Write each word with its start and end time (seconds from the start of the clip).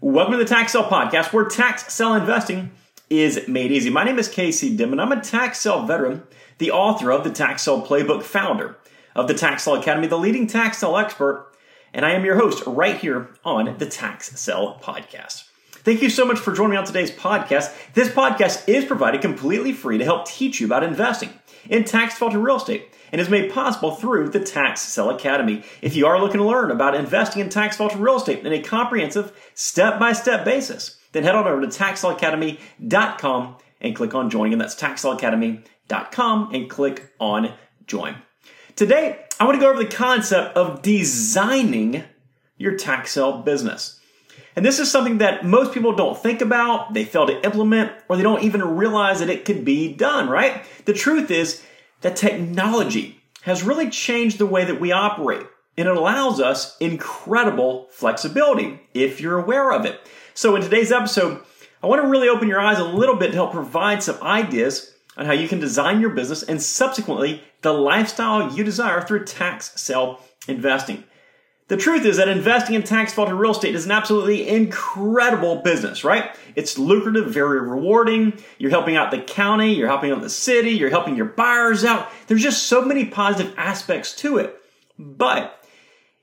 Welcome 0.00 0.34
to 0.34 0.38
the 0.38 0.44
Tax 0.44 0.74
Sale 0.74 0.84
Podcast, 0.84 1.32
where 1.32 1.46
tax 1.46 1.92
sale 1.92 2.14
investing 2.14 2.70
is 3.10 3.48
made 3.48 3.72
easy. 3.72 3.90
My 3.90 4.04
name 4.04 4.20
is 4.20 4.28
Casey 4.28 4.76
Dimon. 4.76 5.02
I'm 5.02 5.10
a 5.10 5.20
tax 5.20 5.58
sale 5.58 5.84
veteran, 5.86 6.22
the 6.58 6.70
author 6.70 7.10
of 7.10 7.24
the 7.24 7.30
Tax 7.30 7.62
Sale 7.62 7.84
Playbook, 7.84 8.22
founder 8.22 8.76
of 9.16 9.26
the 9.26 9.34
Tax 9.34 9.64
Sale 9.64 9.74
Academy, 9.74 10.06
the 10.06 10.16
leading 10.16 10.46
tax 10.46 10.78
sale 10.78 10.96
expert, 10.96 11.52
and 11.92 12.06
I 12.06 12.12
am 12.12 12.24
your 12.24 12.36
host 12.36 12.62
right 12.64 12.96
here 12.96 13.30
on 13.44 13.76
the 13.78 13.86
Tax 13.86 14.40
Sale 14.40 14.78
Podcast. 14.80 15.48
Thank 15.72 16.00
you 16.00 16.10
so 16.10 16.24
much 16.24 16.38
for 16.38 16.52
joining 16.52 16.72
me 16.72 16.76
on 16.76 16.84
today's 16.84 17.10
podcast. 17.10 17.74
This 17.94 18.08
podcast 18.08 18.68
is 18.68 18.84
provided 18.84 19.20
completely 19.20 19.72
free 19.72 19.98
to 19.98 20.04
help 20.04 20.28
teach 20.28 20.60
you 20.60 20.66
about 20.66 20.84
investing 20.84 21.30
in 21.68 21.84
tax 21.84 22.14
defaulted 22.14 22.40
real 22.40 22.56
estate 22.56 22.88
and 23.12 23.20
is 23.20 23.28
made 23.30 23.52
possible 23.52 23.94
through 23.94 24.28
the 24.28 24.40
Tax 24.40 24.82
Sale 24.82 25.10
Academy. 25.10 25.62
If 25.82 25.96
you 25.96 26.06
are 26.06 26.20
looking 26.20 26.38
to 26.38 26.46
learn 26.46 26.70
about 26.70 26.94
investing 26.94 27.42
in 27.42 27.48
tax 27.48 27.76
defaulted 27.76 27.98
real 27.98 28.16
estate 28.16 28.44
in 28.44 28.52
a 28.52 28.62
comprehensive, 28.62 29.32
step 29.54 29.98
by 29.98 30.12
step 30.12 30.44
basis, 30.44 30.98
then 31.12 31.24
head 31.24 31.34
on 31.34 31.46
over 31.46 31.60
to 31.60 31.66
taxsaleacademy.com 31.66 33.56
and 33.80 33.96
click 33.96 34.14
on 34.14 34.30
join. 34.30 34.52
And 34.52 34.60
that's 34.60 34.74
taxsaleacademy.com 34.74 36.54
and 36.54 36.68
click 36.70 37.12
on 37.18 37.54
join. 37.86 38.16
Today, 38.76 39.24
I 39.40 39.44
want 39.44 39.56
to 39.56 39.60
go 39.60 39.70
over 39.70 39.82
the 39.82 39.88
concept 39.88 40.56
of 40.56 40.82
designing 40.82 42.04
your 42.56 42.76
tax 42.76 43.12
sale 43.12 43.42
business. 43.42 43.97
And 44.56 44.64
this 44.64 44.78
is 44.78 44.90
something 44.90 45.18
that 45.18 45.44
most 45.44 45.72
people 45.72 45.94
don't 45.94 46.20
think 46.20 46.40
about, 46.40 46.94
they 46.94 47.04
fail 47.04 47.26
to 47.26 47.44
implement, 47.44 47.92
or 48.08 48.16
they 48.16 48.22
don't 48.22 48.42
even 48.42 48.76
realize 48.76 49.20
that 49.20 49.30
it 49.30 49.44
could 49.44 49.64
be 49.64 49.92
done, 49.92 50.28
right? 50.28 50.64
The 50.84 50.92
truth 50.92 51.30
is 51.30 51.62
that 52.00 52.16
technology 52.16 53.20
has 53.42 53.62
really 53.62 53.90
changed 53.90 54.38
the 54.38 54.46
way 54.46 54.64
that 54.64 54.80
we 54.80 54.92
operate, 54.92 55.46
and 55.76 55.88
it 55.88 55.96
allows 55.96 56.40
us 56.40 56.76
incredible 56.78 57.86
flexibility 57.90 58.80
if 58.94 59.20
you're 59.20 59.38
aware 59.38 59.72
of 59.72 59.84
it. 59.84 60.00
So, 60.34 60.56
in 60.56 60.62
today's 60.62 60.92
episode, 60.92 61.42
I 61.82 61.86
want 61.86 62.02
to 62.02 62.08
really 62.08 62.28
open 62.28 62.48
your 62.48 62.60
eyes 62.60 62.78
a 62.78 62.84
little 62.84 63.16
bit 63.16 63.28
to 63.28 63.34
help 63.34 63.52
provide 63.52 64.02
some 64.02 64.20
ideas 64.22 64.94
on 65.16 65.26
how 65.26 65.32
you 65.32 65.48
can 65.48 65.60
design 65.60 66.00
your 66.00 66.10
business 66.10 66.42
and 66.42 66.62
subsequently 66.62 67.42
the 67.62 67.72
lifestyle 67.72 68.52
you 68.52 68.64
desire 68.64 69.00
through 69.00 69.24
tax 69.24 69.80
sale 69.80 70.20
investing. 70.46 71.04
The 71.68 71.76
truth 71.76 72.06
is 72.06 72.16
that 72.16 72.28
investing 72.28 72.74
in 72.74 72.82
tax 72.82 73.12
defaulted 73.12 73.34
real 73.34 73.50
estate 73.50 73.74
is 73.74 73.84
an 73.84 73.92
absolutely 73.92 74.48
incredible 74.48 75.56
business, 75.56 76.02
right? 76.02 76.34
It's 76.56 76.78
lucrative, 76.78 77.30
very 77.30 77.60
rewarding. 77.60 78.38
You're 78.56 78.70
helping 78.70 78.96
out 78.96 79.10
the 79.10 79.20
county, 79.20 79.74
you're 79.74 79.86
helping 79.86 80.10
out 80.10 80.22
the 80.22 80.30
city, 80.30 80.70
you're 80.70 80.88
helping 80.88 81.14
your 81.14 81.26
buyers 81.26 81.84
out. 81.84 82.08
There's 82.26 82.42
just 82.42 82.64
so 82.64 82.82
many 82.82 83.04
positive 83.04 83.54
aspects 83.58 84.14
to 84.16 84.38
it. 84.38 84.58
But 84.98 85.62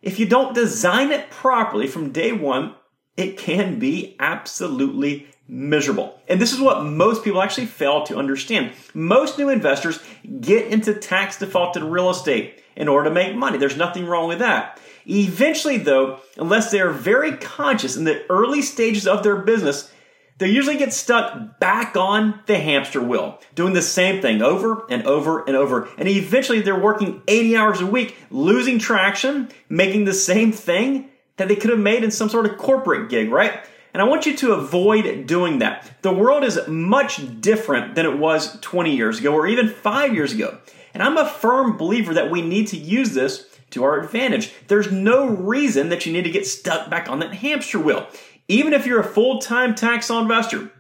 if 0.01 0.19
you 0.19 0.25
don't 0.25 0.55
design 0.55 1.11
it 1.11 1.29
properly 1.29 1.85
from 1.85 2.11
day 2.11 2.31
one, 2.31 2.73
it 3.15 3.37
can 3.37 3.77
be 3.77 4.15
absolutely 4.19 5.27
miserable. 5.47 6.19
And 6.27 6.41
this 6.41 6.53
is 6.53 6.59
what 6.59 6.83
most 6.83 7.23
people 7.23 7.41
actually 7.41 7.67
fail 7.67 8.03
to 8.05 8.17
understand. 8.17 8.71
Most 8.95 9.37
new 9.37 9.49
investors 9.49 9.99
get 10.41 10.71
into 10.71 10.95
tax 10.95 11.37
defaulted 11.37 11.83
real 11.83 12.09
estate 12.09 12.63
in 12.75 12.87
order 12.87 13.09
to 13.09 13.13
make 13.13 13.35
money. 13.35 13.59
There's 13.59 13.77
nothing 13.77 14.07
wrong 14.07 14.27
with 14.27 14.39
that. 14.39 14.81
Eventually, 15.07 15.77
though, 15.77 16.19
unless 16.37 16.71
they 16.71 16.79
are 16.79 16.91
very 16.91 17.37
conscious 17.37 17.95
in 17.95 18.03
the 18.03 18.25
early 18.29 18.61
stages 18.61 19.07
of 19.07 19.23
their 19.23 19.35
business, 19.37 19.91
they 20.37 20.49
usually 20.49 20.77
get 20.77 20.93
stuck 20.93 21.59
back 21.59 21.95
on 21.95 22.41
the 22.45 22.57
hamster 22.57 23.01
wheel, 23.01 23.39
doing 23.53 23.73
the 23.73 23.81
same 23.81 24.21
thing 24.21 24.41
over 24.41 24.85
and 24.89 25.05
over 25.07 25.45
and 25.45 25.55
over. 25.55 25.87
And 25.97 26.09
eventually 26.09 26.61
they're 26.61 26.77
working 26.77 27.21
80 27.27 27.55
hours 27.55 27.81
a 27.81 27.85
week, 27.85 28.17
losing 28.29 28.77
traction, 28.77 29.49
making 29.69 30.03
the 30.03 30.13
same 30.13 30.51
thing 30.51 31.09
that 31.37 31.47
they 31.47 31.55
could 31.55 31.69
have 31.69 31.79
made 31.79 32.03
in 32.03 32.11
some 32.11 32.29
sort 32.29 32.45
of 32.45 32.57
corporate 32.57 33.09
gig, 33.09 33.31
right? 33.31 33.63
And 33.93 34.01
I 34.01 34.05
want 34.05 34.25
you 34.25 34.35
to 34.35 34.51
avoid 34.51 35.25
doing 35.25 35.59
that. 35.59 35.89
The 36.01 36.11
world 36.11 36.43
is 36.43 36.59
much 36.67 37.41
different 37.41 37.95
than 37.95 38.05
it 38.05 38.17
was 38.17 38.59
20 38.59 38.93
years 38.93 39.19
ago 39.19 39.33
or 39.33 39.47
even 39.47 39.69
five 39.69 40.13
years 40.13 40.33
ago. 40.33 40.57
And 40.93 41.01
I'm 41.01 41.15
a 41.15 41.29
firm 41.29 41.77
believer 41.77 42.13
that 42.13 42.29
we 42.29 42.41
need 42.41 42.67
to 42.67 42.77
use 42.77 43.13
this 43.13 43.54
to 43.75 43.83
our 43.83 43.99
advantage. 43.99 44.53
There's 44.67 44.91
no 44.91 45.27
reason 45.27 45.89
that 45.89 46.05
you 46.05 46.13
need 46.13 46.23
to 46.23 46.31
get 46.31 46.47
stuck 46.47 46.89
back 46.89 47.09
on 47.09 47.19
that 47.19 47.35
hamster 47.35 47.77
wheel. 47.77 48.07
Even 48.47 48.73
if 48.73 48.85
you're 48.85 49.01
a 49.01 49.03
full 49.03 49.39
time 49.39 49.75
tax 49.75 50.09
investor, 50.09 50.71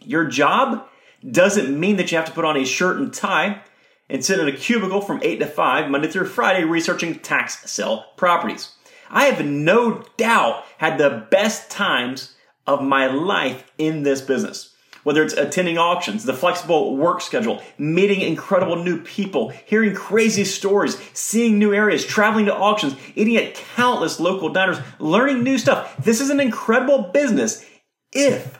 your 0.00 0.24
job 0.24 0.88
doesn't 1.30 1.78
mean 1.78 1.96
that 1.96 2.10
you 2.10 2.16
have 2.16 2.26
to 2.26 2.32
put 2.32 2.46
on 2.46 2.56
a 2.56 2.64
shirt 2.64 2.98
and 2.98 3.12
tie 3.12 3.60
and 4.08 4.24
sit 4.24 4.40
in 4.40 4.48
a 4.48 4.56
cubicle 4.56 5.02
from 5.02 5.20
8 5.22 5.40
to 5.40 5.46
5 5.46 5.90
Monday 5.90 6.08
through 6.08 6.26
Friday 6.26 6.64
researching 6.64 7.18
tax 7.18 7.70
sale 7.70 8.06
properties. 8.16 8.72
I 9.10 9.26
have 9.26 9.44
no 9.44 10.04
doubt 10.16 10.64
had 10.78 10.96
the 10.96 11.26
best 11.30 11.70
times 11.70 12.34
of 12.66 12.82
my 12.82 13.08
life 13.08 13.70
in 13.76 14.04
this 14.04 14.22
business 14.22 14.74
whether 15.02 15.22
it's 15.22 15.34
attending 15.34 15.78
auctions, 15.78 16.24
the 16.24 16.34
flexible 16.34 16.96
work 16.96 17.20
schedule, 17.20 17.62
meeting 17.78 18.20
incredible 18.20 18.76
new 18.76 19.00
people, 19.02 19.50
hearing 19.50 19.94
crazy 19.94 20.44
stories, 20.44 20.98
seeing 21.12 21.58
new 21.58 21.72
areas, 21.72 22.04
traveling 22.04 22.46
to 22.46 22.54
auctions, 22.54 22.94
eating 23.14 23.36
at 23.36 23.54
countless 23.54 24.20
local 24.20 24.48
diners, 24.50 24.78
learning 24.98 25.42
new 25.42 25.58
stuff. 25.58 25.96
This 26.02 26.20
is 26.20 26.30
an 26.30 26.40
incredible 26.40 27.10
business 27.12 27.64
if 28.12 28.58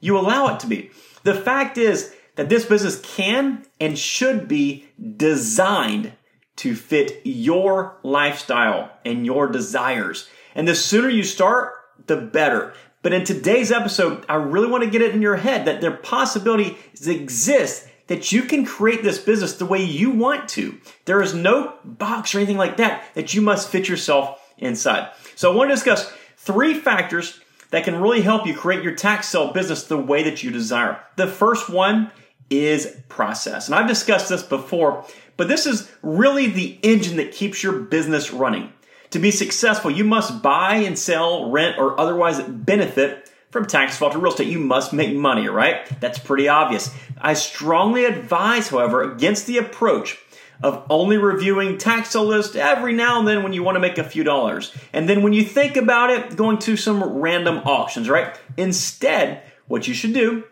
you 0.00 0.18
allow 0.18 0.54
it 0.54 0.60
to 0.60 0.66
be. 0.66 0.90
The 1.22 1.34
fact 1.34 1.78
is 1.78 2.14
that 2.36 2.48
this 2.48 2.64
business 2.64 3.00
can 3.00 3.64
and 3.80 3.98
should 3.98 4.48
be 4.48 4.86
designed 5.16 6.12
to 6.56 6.74
fit 6.74 7.20
your 7.24 7.98
lifestyle 8.02 8.90
and 9.04 9.26
your 9.26 9.48
desires. 9.48 10.28
And 10.54 10.68
the 10.68 10.74
sooner 10.74 11.08
you 11.08 11.24
start, 11.24 11.74
the 12.06 12.16
better. 12.16 12.74
But 13.04 13.12
in 13.12 13.24
today's 13.24 13.70
episode, 13.70 14.24
I 14.30 14.36
really 14.36 14.66
want 14.66 14.82
to 14.82 14.88
get 14.88 15.02
it 15.02 15.14
in 15.14 15.20
your 15.20 15.36
head 15.36 15.66
that 15.66 15.82
there 15.82 15.90
possibility 15.90 16.78
exists 16.94 17.86
that 18.06 18.32
you 18.32 18.44
can 18.44 18.64
create 18.64 19.02
this 19.02 19.18
business 19.18 19.52
the 19.52 19.66
way 19.66 19.84
you 19.84 20.10
want 20.10 20.48
to. 20.50 20.80
There 21.04 21.20
is 21.20 21.34
no 21.34 21.74
box 21.84 22.34
or 22.34 22.38
anything 22.38 22.56
like 22.56 22.78
that 22.78 23.04
that 23.12 23.34
you 23.34 23.42
must 23.42 23.68
fit 23.68 23.90
yourself 23.90 24.40
inside. 24.56 25.10
So 25.36 25.52
I 25.52 25.54
want 25.54 25.68
to 25.68 25.74
discuss 25.74 26.10
three 26.38 26.72
factors 26.72 27.38
that 27.72 27.84
can 27.84 28.00
really 28.00 28.22
help 28.22 28.46
you 28.46 28.54
create 28.54 28.82
your 28.82 28.94
tax 28.94 29.28
sale 29.28 29.52
business 29.52 29.84
the 29.84 29.98
way 29.98 30.22
that 30.22 30.42
you 30.42 30.50
desire. 30.50 30.98
The 31.16 31.26
first 31.26 31.68
one 31.68 32.10
is 32.48 32.96
process. 33.10 33.66
And 33.68 33.74
I've 33.74 33.86
discussed 33.86 34.30
this 34.30 34.42
before, 34.42 35.04
but 35.36 35.48
this 35.48 35.66
is 35.66 35.92
really 36.00 36.46
the 36.46 36.78
engine 36.82 37.18
that 37.18 37.32
keeps 37.32 37.62
your 37.62 37.80
business 37.80 38.32
running. 38.32 38.72
To 39.14 39.20
be 39.20 39.30
successful, 39.30 39.92
you 39.92 40.02
must 40.02 40.42
buy 40.42 40.74
and 40.78 40.98
sell, 40.98 41.48
rent, 41.48 41.78
or 41.78 42.00
otherwise 42.00 42.42
benefit 42.42 43.30
from 43.48 43.64
tax 43.64 43.92
defaulted 43.92 44.20
real 44.20 44.32
estate. 44.32 44.48
You 44.48 44.58
must 44.58 44.92
make 44.92 45.14
money, 45.14 45.46
right? 45.46 45.86
That's 46.00 46.18
pretty 46.18 46.48
obvious. 46.48 46.92
I 47.16 47.34
strongly 47.34 48.06
advise, 48.06 48.70
however, 48.70 49.04
against 49.04 49.46
the 49.46 49.58
approach 49.58 50.18
of 50.64 50.84
only 50.90 51.16
reviewing 51.16 51.78
tax 51.78 52.10
sale 52.10 52.24
list 52.24 52.56
every 52.56 52.92
now 52.92 53.20
and 53.20 53.28
then 53.28 53.44
when 53.44 53.52
you 53.52 53.62
want 53.62 53.76
to 53.76 53.80
make 53.80 53.98
a 53.98 54.02
few 54.02 54.24
dollars. 54.24 54.74
And 54.92 55.08
then 55.08 55.22
when 55.22 55.32
you 55.32 55.44
think 55.44 55.76
about 55.76 56.10
it, 56.10 56.34
going 56.34 56.58
to 56.58 56.76
some 56.76 57.00
random 57.04 57.58
auctions, 57.58 58.08
right? 58.08 58.36
Instead, 58.56 59.44
what 59.68 59.86
you 59.86 59.94
should 59.94 60.12
do, 60.12 60.42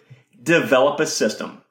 develop 0.40 1.00
a 1.00 1.06
system. 1.08 1.61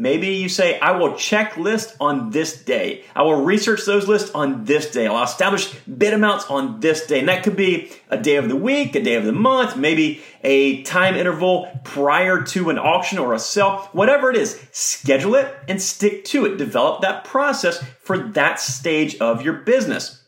Maybe 0.00 0.28
you 0.28 0.48
say, 0.48 0.78
I 0.78 0.92
will 0.92 1.16
check 1.16 1.56
list 1.56 1.96
on 2.00 2.30
this 2.30 2.62
day. 2.62 3.02
I 3.16 3.22
will 3.22 3.42
research 3.42 3.84
those 3.84 4.06
lists 4.06 4.30
on 4.30 4.64
this 4.64 4.92
day. 4.92 5.08
I'll 5.08 5.24
establish 5.24 5.74
bid 5.86 6.14
amounts 6.14 6.44
on 6.48 6.78
this 6.78 7.04
day. 7.04 7.18
And 7.18 7.28
that 7.28 7.42
could 7.42 7.56
be 7.56 7.90
a 8.08 8.16
day 8.16 8.36
of 8.36 8.48
the 8.48 8.54
week, 8.54 8.94
a 8.94 9.02
day 9.02 9.16
of 9.16 9.24
the 9.24 9.32
month, 9.32 9.76
maybe 9.76 10.22
a 10.44 10.84
time 10.84 11.16
interval 11.16 11.68
prior 11.82 12.42
to 12.42 12.70
an 12.70 12.78
auction 12.78 13.18
or 13.18 13.34
a 13.34 13.40
sale, 13.40 13.88
whatever 13.90 14.30
it 14.30 14.36
is. 14.36 14.64
Schedule 14.70 15.34
it 15.34 15.52
and 15.66 15.82
stick 15.82 16.24
to 16.26 16.44
it. 16.44 16.58
Develop 16.58 17.00
that 17.00 17.24
process 17.24 17.82
for 18.00 18.18
that 18.18 18.60
stage 18.60 19.16
of 19.16 19.42
your 19.42 19.54
business. 19.54 20.22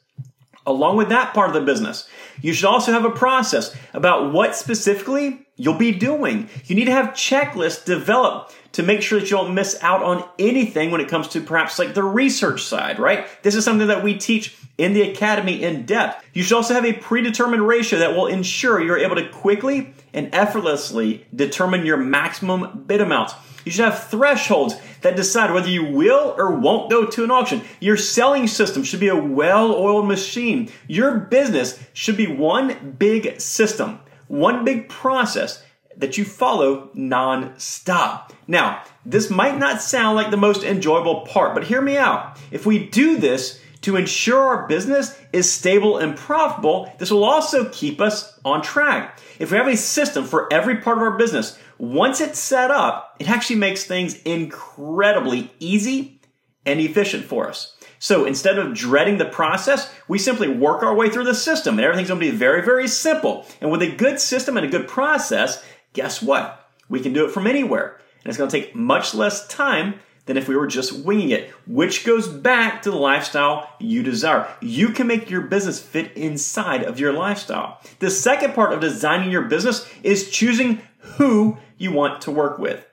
Along 0.66 0.97
with 0.97 1.10
that 1.10 1.32
part 1.32 1.48
of 1.48 1.54
the 1.54 1.60
business, 1.60 2.09
you 2.42 2.53
should 2.54 2.66
also 2.66 2.91
have 2.91 3.04
a 3.04 3.10
process 3.10 3.72
about 3.94 4.32
what 4.32 4.56
specifically 4.56 5.47
you'll 5.54 5.74
be 5.74 5.92
doing. 5.92 6.48
You 6.65 6.74
need 6.74 6.86
to 6.86 6.92
have 6.92 7.15
checklists 7.15 7.84
developed 7.84 8.56
to 8.72 8.83
make 8.83 9.03
sure 9.03 9.19
that 9.19 9.31
you 9.31 9.37
don't 9.37 9.55
miss 9.55 9.78
out 9.83 10.03
on 10.03 10.28
anything 10.39 10.91
when 10.91 11.01
it 11.01 11.09
comes 11.09 11.28
to 11.28 11.41
perhaps 11.41 11.78
like 11.78 11.95
the 11.95 12.03
research 12.03 12.63
side, 12.63 12.99
right? 12.99 13.27
This 13.43 13.55
is 13.55 13.65
something 13.65 13.89
that 13.89 14.05
we 14.05 14.15
teach 14.17 14.57
in 14.78 14.95
the 14.95 15.03
academy 15.03 15.63
in 15.63 15.84
depth. 15.84 16.25
You 16.33 16.43
should 16.43 16.57
also 16.57 16.75
have 16.75 16.87
a 16.87 16.93
predetermined 16.93 17.67
ratio 17.67 17.99
that 17.99 18.15
will 18.17 18.27
ensure 18.27 18.81
you're 18.81 18.99
able 18.99 19.17
to 19.17 19.28
quickly 19.28 19.93
and 20.15 20.34
effortlessly 20.34 21.27
determine 21.34 21.84
your 21.84 21.97
maximum 21.97 22.84
bid 22.87 23.01
amounts. 23.01 23.34
You 23.65 23.72
should 23.72 23.84
have 23.84 24.09
thresholds 24.09 24.75
that 25.03 25.17
decide 25.17 25.53
whether 25.53 25.69
you 25.69 25.84
will 25.84 26.34
or 26.37 26.53
won't 26.53 26.91
go 26.91 27.05
to 27.07 27.25
an 27.25 27.31
auction. 27.31 27.63
Your 27.78 27.97
selling 27.97 28.47
system 28.47 28.83
should 28.83 29.01
be 29.01 29.09
a 29.09 29.17
well 29.17 29.75
oiled 29.75 30.09
machine. 30.09 30.71
Your 30.87 31.19
business 31.19 31.78
should 31.93 32.17
be 32.17 32.27
one 32.27 32.97
big 32.99 33.41
system, 33.41 34.01
one 34.28 34.65
big 34.65 34.89
process 34.89 35.63
that 36.00 36.18
you 36.18 36.24
follow 36.24 36.91
non-stop. 36.94 38.32
Now, 38.47 38.82
this 39.04 39.30
might 39.30 39.58
not 39.58 39.82
sound 39.82 40.16
like 40.16 40.30
the 40.30 40.36
most 40.36 40.64
enjoyable 40.64 41.20
part, 41.22 41.54
but 41.54 41.64
hear 41.64 41.80
me 41.80 41.97
out. 41.97 42.38
If 42.50 42.66
we 42.66 42.86
do 42.88 43.16
this, 43.18 43.60
To 43.82 43.97
ensure 43.97 44.42
our 44.44 44.66
business 44.66 45.18
is 45.32 45.50
stable 45.50 45.97
and 45.98 46.16
profitable, 46.16 46.92
this 46.98 47.10
will 47.10 47.24
also 47.24 47.68
keep 47.70 48.00
us 48.00 48.38
on 48.44 48.60
track. 48.60 49.18
If 49.38 49.50
we 49.50 49.56
have 49.56 49.68
a 49.68 49.76
system 49.76 50.24
for 50.24 50.52
every 50.52 50.76
part 50.76 50.98
of 50.98 51.02
our 51.02 51.16
business, 51.16 51.58
once 51.78 52.20
it's 52.20 52.38
set 52.38 52.70
up, 52.70 53.16
it 53.18 53.30
actually 53.30 53.56
makes 53.56 53.84
things 53.84 54.20
incredibly 54.22 55.50
easy 55.60 56.20
and 56.66 56.78
efficient 56.78 57.24
for 57.24 57.48
us. 57.48 57.74
So 57.98 58.26
instead 58.26 58.58
of 58.58 58.74
dreading 58.74 59.16
the 59.16 59.24
process, 59.24 59.91
we 60.08 60.18
simply 60.18 60.48
work 60.48 60.82
our 60.82 60.94
way 60.94 61.08
through 61.08 61.24
the 61.24 61.34
system 61.34 61.78
and 61.78 61.84
everything's 61.84 62.08
going 62.08 62.20
to 62.20 62.30
be 62.30 62.36
very, 62.36 62.62
very 62.62 62.88
simple. 62.88 63.47
And 63.62 63.70
with 63.70 63.82
a 63.82 63.94
good 63.94 64.20
system 64.20 64.58
and 64.58 64.66
a 64.66 64.70
good 64.70 64.88
process, 64.88 65.62
guess 65.92 66.22
what? 66.22 66.69
We 66.89 67.01
can 67.01 67.13
do 67.13 67.25
it 67.25 67.33
from 67.33 67.47
anywhere. 67.47 68.01
And 68.22 68.28
it's 68.28 68.37
going 68.37 68.51
to 68.51 68.60
take 68.60 68.75
much 68.75 69.15
less 69.15 69.47
time 69.47 70.01
than 70.27 70.37
if 70.37 70.48
we 70.48 70.57
were 70.57 70.66
just 70.66 71.04
winging 71.04 71.31
it, 71.31 71.51
which 71.66 72.04
goes 72.04 72.28
back 72.28 72.83
to 72.83 72.91
the 72.91 72.97
lifestyle 72.97 73.69
you 73.81 74.03
desire. 74.03 74.47
You 74.60 74.91
can 74.91 75.07
make 75.07 75.31
your 75.31 75.41
business 75.41 75.81
fit 75.81 76.16
inside 76.16 76.83
of 76.84 77.01
your 77.01 77.13
lifestyle. 77.13 77.81
The 77.98 78.10
second 78.10 78.54
part 78.54 78.72
of 78.72 78.81
designing 78.81 79.31
your 79.31 79.42
business 79.42 79.89
is 80.03 80.31
choosing 80.31 80.83
who 80.98 81.57
you 81.78 81.93
want 81.93 82.21
to 82.22 82.31
work 82.31 82.59
with. 82.59 82.86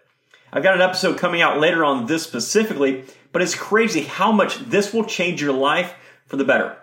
I've 0.52 0.64
got 0.64 0.76
an 0.76 0.82
episode 0.82 1.18
coming 1.18 1.42
out 1.42 1.60
later 1.60 1.84
on 1.84 2.06
this 2.06 2.24
specifically, 2.24 3.04
but 3.32 3.42
it's 3.42 3.54
crazy 3.54 4.02
how 4.02 4.32
much 4.32 4.58
this 4.58 4.94
will 4.94 5.04
change 5.04 5.42
your 5.42 5.54
life 5.54 5.94
for 6.26 6.38
the 6.38 6.46
better. 6.46 6.78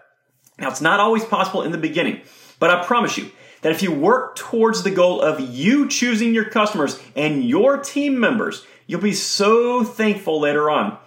Now, 0.59 0.69
it's 0.69 0.81
not 0.81 1.01
always 1.01 1.25
possible 1.25 1.63
in 1.63 1.73
the 1.73 1.79
beginning, 1.79 2.21
but 2.61 2.71
I 2.71 2.85
promise 2.85 3.19
you 3.19 3.31
that 3.65 3.73
if 3.73 3.83
you 3.83 3.91
work 3.91 4.37
towards 4.37 4.85
the 4.85 4.93
goal 4.93 5.21
of 5.21 5.41
you 5.41 5.89
choosing 5.89 6.33
your 6.33 6.45
customers 6.45 7.03
and 7.17 7.45
your 7.45 7.79
team 7.79 8.21
members, 8.21 8.65
You'll 8.87 9.01
be 9.01 9.15
so 9.15 9.83
thankful 9.83 10.41
later 10.41 10.71
on. 10.71 10.99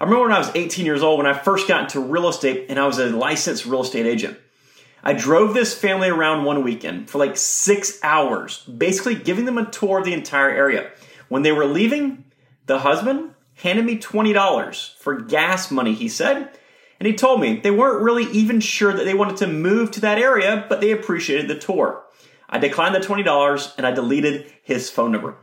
I 0.00 0.04
remember 0.04 0.24
when 0.24 0.32
I 0.32 0.38
was 0.38 0.54
18 0.54 0.84
years 0.84 1.02
old 1.02 1.18
when 1.18 1.26
I 1.26 1.32
first 1.32 1.68
got 1.68 1.82
into 1.82 2.00
real 2.00 2.28
estate 2.28 2.66
and 2.68 2.78
I 2.78 2.86
was 2.86 2.98
a 2.98 3.10
licensed 3.10 3.66
real 3.66 3.82
estate 3.82 4.06
agent. 4.06 4.38
I 5.02 5.12
drove 5.12 5.54
this 5.54 5.78
family 5.78 6.08
around 6.08 6.44
one 6.44 6.64
weekend 6.64 7.08
for 7.08 7.18
like 7.18 7.36
six 7.36 8.02
hours, 8.02 8.64
basically 8.64 9.14
giving 9.14 9.44
them 9.44 9.58
a 9.58 9.70
tour 9.70 9.98
of 9.98 10.04
the 10.04 10.14
entire 10.14 10.50
area. 10.50 10.90
When 11.28 11.42
they 11.42 11.52
were 11.52 11.66
leaving, 11.66 12.24
the 12.66 12.80
husband 12.80 13.34
handed 13.56 13.84
me 13.84 13.98
$20 13.98 14.96
for 14.96 15.20
gas 15.20 15.70
money, 15.70 15.94
he 15.94 16.08
said. 16.08 16.58
And 17.00 17.06
he 17.06 17.14
told 17.14 17.40
me 17.40 17.56
they 17.56 17.70
weren't 17.70 18.02
really 18.02 18.24
even 18.32 18.60
sure 18.60 18.92
that 18.92 19.04
they 19.04 19.14
wanted 19.14 19.36
to 19.38 19.46
move 19.46 19.90
to 19.92 20.00
that 20.02 20.18
area, 20.18 20.64
but 20.68 20.80
they 20.80 20.90
appreciated 20.90 21.48
the 21.48 21.58
tour. 21.58 22.04
I 22.48 22.58
declined 22.58 22.94
the 22.94 23.00
$20 23.00 23.76
and 23.76 23.86
I 23.86 23.90
deleted 23.90 24.52
his 24.62 24.90
phone 24.90 25.12
number. 25.12 25.36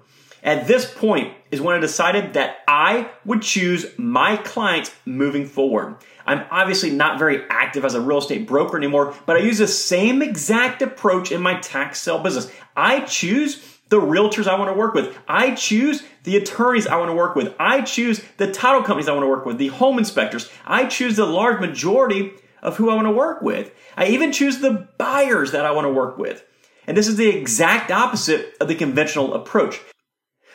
At 0.44 0.68
this 0.68 0.92
point 0.92 1.34
is 1.52 1.62
when 1.62 1.76
I 1.76 1.80
decided 1.80 2.34
that 2.34 2.58
I 2.68 3.12
would 3.26 3.42
choose 3.42 3.86
my 3.98 4.38
clients 4.38 4.92
moving 5.06 5.46
forward. 5.46 5.98
I'm 6.26 6.46
obviously 6.50 6.90
not 6.90 7.20
very 7.20 7.44
active 7.50 7.86
as 7.86 7.94
a 7.94 8.02
real 8.02 8.20
estate 8.20 8.48
broker 8.48 8.78
anymore, 8.78 9.16
but 9.26 9.36
I 9.36 9.40
use 9.42 9.60
the 9.60 9.68
same 9.68 10.22
exact 10.22 10.82
approach 10.82 11.32
in 11.32 11.42
my 11.42 11.60
tax 11.60 12.02
sale 12.02 12.24
business. 12.24 12.52
I 12.76 13.02
choose 13.02 13.71
the 13.92 14.00
realtors 14.00 14.48
I 14.48 14.58
want 14.58 14.70
to 14.70 14.74
work 14.74 14.94
with. 14.94 15.16
I 15.28 15.54
choose 15.54 16.02
the 16.24 16.38
attorneys 16.38 16.88
I 16.88 16.96
want 16.96 17.10
to 17.10 17.14
work 17.14 17.36
with. 17.36 17.54
I 17.60 17.82
choose 17.82 18.24
the 18.38 18.50
title 18.50 18.84
companies 18.84 19.10
I 19.10 19.12
want 19.12 19.24
to 19.24 19.28
work 19.28 19.46
with, 19.46 19.58
the 19.58 19.68
home 19.68 20.00
inspectors. 20.00 20.50
I 20.66 20.86
choose 20.86 21.18
the 21.18 21.26
large 21.26 21.60
majority 21.60 22.32
of 22.64 22.78
who 22.78 22.90
I 22.90 22.96
want 22.96 23.08
to 23.08 23.12
work 23.12 23.42
with. 23.42 23.74
I 23.98 24.08
even 24.08 24.32
choose 24.32 24.60
the 24.60 24.88
buyers 24.98 25.52
that 25.52 25.66
I 25.66 25.72
want 25.72 25.86
to 25.86 25.92
work 25.92 26.18
with. 26.18 26.42
And 26.88 26.96
this 26.96 27.10
is 27.10 27.18
the 27.18 27.28
exact 27.28 27.92
opposite 27.92 28.54
of 28.62 28.70
the 28.70 28.76
conventional 28.76 29.34
approach. 29.34 29.82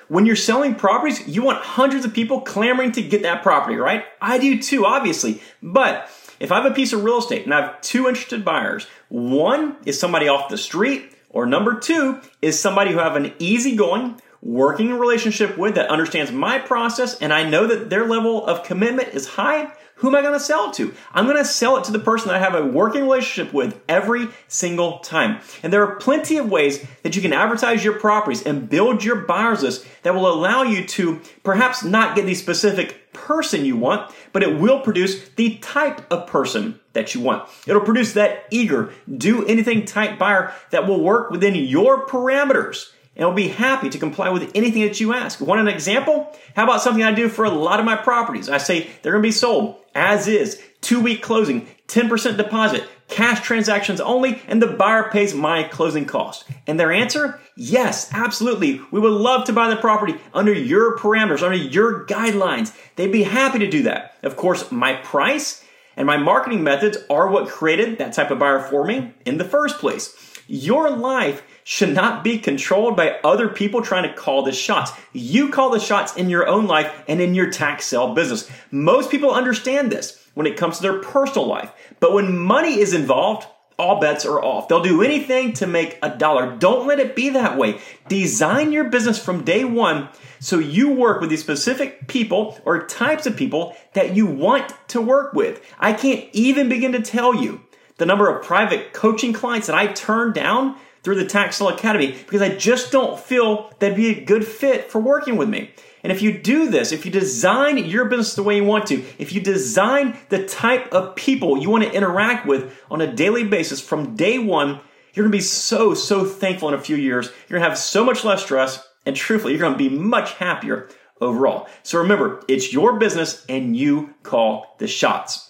When 0.08 0.24
you're 0.24 0.34
selling 0.34 0.74
properties, 0.74 1.28
you 1.28 1.42
want 1.42 1.62
hundreds 1.62 2.06
of 2.06 2.14
people 2.14 2.40
clamoring 2.40 2.92
to 2.92 3.02
get 3.02 3.22
that 3.22 3.42
property, 3.42 3.76
right? 3.76 4.04
I 4.18 4.38
do 4.38 4.62
too, 4.62 4.86
obviously. 4.86 5.42
But 5.62 6.10
if 6.40 6.50
I 6.50 6.62
have 6.62 6.72
a 6.72 6.74
piece 6.74 6.94
of 6.94 7.04
real 7.04 7.18
estate 7.18 7.44
and 7.44 7.52
I 7.52 7.60
have 7.60 7.80
two 7.82 8.08
interested 8.08 8.46
buyers, 8.46 8.86
one 9.08 9.76
is 9.84 10.00
somebody 10.00 10.26
off 10.26 10.48
the 10.48 10.56
street, 10.56 11.12
or 11.36 11.44
number 11.44 11.78
two 11.78 12.18
is 12.40 12.58
somebody 12.58 12.92
who 12.92 12.98
have 12.98 13.14
an 13.14 13.34
easygoing, 13.38 14.18
working 14.40 14.98
relationship 14.98 15.58
with 15.58 15.74
that 15.74 15.90
understands 15.90 16.32
my 16.32 16.58
process 16.58 17.18
and 17.18 17.30
I 17.30 17.46
know 17.46 17.66
that 17.66 17.90
their 17.90 18.06
level 18.06 18.46
of 18.46 18.62
commitment 18.64 19.08
is 19.08 19.26
high, 19.28 19.70
who 19.96 20.08
am 20.08 20.14
I 20.14 20.20
going 20.20 20.34
to 20.34 20.40
sell 20.40 20.68
it 20.68 20.74
to? 20.74 20.94
I'm 21.14 21.24
going 21.24 21.38
to 21.38 21.44
sell 21.44 21.78
it 21.78 21.84
to 21.84 21.92
the 21.92 21.98
person 21.98 22.28
that 22.28 22.36
I 22.36 22.38
have 22.38 22.54
a 22.54 22.66
working 22.66 23.02
relationship 23.02 23.54
with 23.54 23.80
every 23.88 24.28
single 24.46 24.98
time. 24.98 25.40
And 25.62 25.72
there 25.72 25.82
are 25.82 25.96
plenty 25.96 26.36
of 26.36 26.50
ways 26.50 26.84
that 27.02 27.16
you 27.16 27.22
can 27.22 27.32
advertise 27.32 27.82
your 27.82 27.98
properties 27.98 28.42
and 28.42 28.68
build 28.68 29.02
your 29.02 29.16
buyers 29.16 29.62
list 29.62 29.86
that 30.02 30.14
will 30.14 30.30
allow 30.30 30.62
you 30.62 30.86
to 30.86 31.20
perhaps 31.42 31.82
not 31.82 32.14
get 32.14 32.26
the 32.26 32.34
specific 32.34 33.10
person 33.14 33.64
you 33.64 33.78
want, 33.78 34.14
but 34.34 34.42
it 34.42 34.60
will 34.60 34.80
produce 34.80 35.30
the 35.30 35.56
type 35.58 36.02
of 36.12 36.26
person 36.26 36.78
that 36.92 37.14
you 37.14 37.22
want. 37.22 37.48
It'll 37.66 37.80
produce 37.80 38.12
that 38.12 38.44
eager, 38.50 38.92
do 39.16 39.46
anything 39.46 39.86
type 39.86 40.18
buyer 40.18 40.52
that 40.70 40.86
will 40.86 41.00
work 41.00 41.30
within 41.30 41.54
your 41.54 42.06
parameters 42.06 42.90
and 43.16 43.26
will 43.26 43.34
be 43.34 43.48
happy 43.48 43.88
to 43.90 43.98
comply 43.98 44.28
with 44.28 44.50
anything 44.54 44.82
that 44.82 45.00
you 45.00 45.14
ask. 45.14 45.40
Want 45.40 45.60
an 45.60 45.68
example? 45.68 46.32
How 46.54 46.64
about 46.64 46.82
something 46.82 47.02
I 47.02 47.12
do 47.12 47.28
for 47.28 47.44
a 47.44 47.50
lot 47.50 47.80
of 47.80 47.86
my 47.86 47.96
properties? 47.96 48.48
I 48.48 48.58
say 48.58 48.90
they're 49.02 49.12
going 49.12 49.22
to 49.22 49.28
be 49.28 49.32
sold 49.32 49.76
as 49.96 50.28
is, 50.28 50.62
two 50.82 51.00
week 51.00 51.22
closing, 51.22 51.66
10% 51.88 52.36
deposit, 52.36 52.84
cash 53.08 53.40
transactions 53.40 54.00
only, 54.00 54.42
and 54.46 54.60
the 54.60 54.66
buyer 54.66 55.10
pays 55.10 55.34
my 55.34 55.64
closing 55.64 56.04
cost. 56.04 56.44
And 56.66 56.78
their 56.78 56.92
answer? 56.92 57.40
Yes, 57.56 58.12
absolutely. 58.12 58.80
We 58.90 59.00
would 59.00 59.12
love 59.12 59.46
to 59.46 59.52
buy 59.52 59.70
the 59.70 59.76
property 59.76 60.16
under 60.34 60.52
your 60.52 60.98
parameters, 60.98 61.42
under 61.42 61.56
your 61.56 62.06
guidelines. 62.06 62.76
They'd 62.96 63.12
be 63.12 63.22
happy 63.22 63.58
to 63.60 63.70
do 63.70 63.84
that. 63.84 64.16
Of 64.22 64.36
course, 64.36 64.70
my 64.70 64.94
price 64.94 65.64
and 65.96 66.06
my 66.06 66.18
marketing 66.18 66.62
methods 66.62 66.98
are 67.08 67.28
what 67.28 67.48
created 67.48 67.98
that 67.98 68.12
type 68.12 68.30
of 68.30 68.38
buyer 68.38 68.60
for 68.60 68.84
me 68.84 69.14
in 69.24 69.38
the 69.38 69.44
first 69.44 69.78
place. 69.78 70.14
Your 70.46 70.90
life 70.90 71.42
should 71.68 71.92
not 71.92 72.22
be 72.22 72.38
controlled 72.38 72.96
by 72.96 73.18
other 73.24 73.48
people 73.48 73.82
trying 73.82 74.04
to 74.04 74.14
call 74.14 74.44
the 74.44 74.52
shots. 74.52 74.92
You 75.12 75.48
call 75.48 75.70
the 75.70 75.80
shots 75.80 76.14
in 76.14 76.30
your 76.30 76.46
own 76.46 76.68
life 76.68 77.02
and 77.08 77.20
in 77.20 77.34
your 77.34 77.50
tax 77.50 77.86
sale 77.86 78.14
business. 78.14 78.48
Most 78.70 79.10
people 79.10 79.32
understand 79.32 79.90
this 79.90 80.24
when 80.34 80.46
it 80.46 80.56
comes 80.56 80.76
to 80.76 80.82
their 80.82 81.00
personal 81.00 81.48
life. 81.48 81.72
But 81.98 82.12
when 82.12 82.38
money 82.38 82.78
is 82.78 82.94
involved, 82.94 83.48
all 83.80 83.98
bets 83.98 84.24
are 84.24 84.40
off. 84.40 84.68
They'll 84.68 84.80
do 84.80 85.02
anything 85.02 85.54
to 85.54 85.66
make 85.66 85.98
a 86.02 86.16
dollar. 86.16 86.56
Don't 86.56 86.86
let 86.86 87.00
it 87.00 87.16
be 87.16 87.30
that 87.30 87.58
way. 87.58 87.80
Design 88.06 88.70
your 88.70 88.84
business 88.84 89.18
from 89.18 89.42
day 89.42 89.64
one 89.64 90.08
so 90.38 90.60
you 90.60 90.92
work 90.92 91.20
with 91.20 91.30
these 91.30 91.42
specific 91.42 92.06
people 92.06 92.60
or 92.64 92.86
types 92.86 93.26
of 93.26 93.36
people 93.36 93.76
that 93.94 94.14
you 94.14 94.24
want 94.24 94.72
to 94.90 95.00
work 95.00 95.32
with. 95.32 95.60
I 95.80 95.94
can't 95.94 96.28
even 96.32 96.68
begin 96.68 96.92
to 96.92 97.02
tell 97.02 97.34
you 97.34 97.62
the 97.96 98.06
number 98.06 98.28
of 98.28 98.44
private 98.44 98.92
coaching 98.92 99.32
clients 99.32 99.66
that 99.66 99.74
I 99.74 99.88
turned 99.88 100.34
down 100.34 100.76
through 101.06 101.14
the 101.14 101.24
Tax 101.24 101.58
Sale 101.58 101.68
Academy 101.68 102.10
because 102.10 102.42
I 102.42 102.48
just 102.56 102.90
don't 102.90 103.16
feel 103.16 103.72
that'd 103.78 103.96
be 103.96 104.10
a 104.10 104.24
good 104.24 104.44
fit 104.44 104.90
for 104.90 105.00
working 105.00 105.36
with 105.36 105.48
me. 105.48 105.70
And 106.02 106.10
if 106.10 106.20
you 106.20 106.36
do 106.36 106.68
this, 106.68 106.90
if 106.90 107.06
you 107.06 107.12
design 107.12 107.78
your 107.78 108.06
business 108.06 108.34
the 108.34 108.42
way 108.42 108.56
you 108.56 108.64
want 108.64 108.88
to, 108.88 109.04
if 109.16 109.32
you 109.32 109.40
design 109.40 110.18
the 110.30 110.44
type 110.48 110.92
of 110.92 111.14
people 111.14 111.62
you 111.62 111.70
want 111.70 111.84
to 111.84 111.92
interact 111.92 112.44
with 112.44 112.76
on 112.90 113.00
a 113.00 113.14
daily 113.14 113.44
basis 113.44 113.80
from 113.80 114.16
day 114.16 114.40
one, 114.40 114.80
you're 115.14 115.22
going 115.22 115.30
to 115.30 115.38
be 115.38 115.40
so, 115.40 115.94
so 115.94 116.24
thankful 116.24 116.70
in 116.70 116.74
a 116.74 116.80
few 116.80 116.96
years. 116.96 117.26
You're 117.48 117.60
going 117.60 117.62
to 117.62 117.68
have 117.68 117.78
so 117.78 118.04
much 118.04 118.24
less 118.24 118.42
stress, 118.42 118.84
and 119.06 119.14
truthfully, 119.14 119.52
you're 119.52 119.60
going 119.60 119.74
to 119.74 119.78
be 119.78 119.88
much 119.88 120.32
happier 120.32 120.88
overall. 121.20 121.68
So 121.84 121.98
remember, 121.98 122.42
it's 122.48 122.72
your 122.72 122.98
business 122.98 123.46
and 123.48 123.76
you 123.76 124.12
call 124.24 124.74
the 124.80 124.88
shots. 124.88 125.45